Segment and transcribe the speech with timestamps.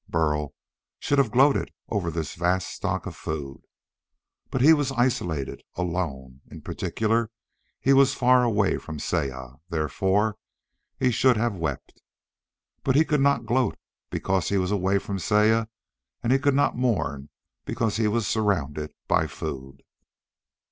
[0.09, 0.55] Burl
[0.99, 3.61] should have gloated over this vast stock of food.
[4.49, 7.29] But he was isolated, alone; in particular,
[7.79, 10.37] he was far away from Saya, therefore,
[10.97, 12.01] he should have wept.
[12.83, 13.77] But he could not gloat
[14.09, 15.67] because he was away from Saya
[16.23, 17.29] and he could not mourn
[17.65, 19.83] because he was surrounded by food.